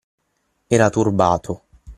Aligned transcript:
Era 0.65 0.89
turbato. 0.89 1.65